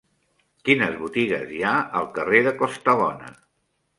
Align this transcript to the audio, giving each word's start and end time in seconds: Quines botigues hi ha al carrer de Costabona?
Quines 0.69 0.95
botigues 1.01 1.51
hi 1.57 1.61
ha 1.67 1.73
al 2.01 2.09
carrer 2.17 2.41
de 2.47 2.53
Costabona? 2.63 3.29